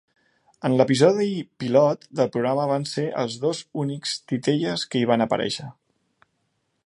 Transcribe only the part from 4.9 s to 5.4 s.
que hi van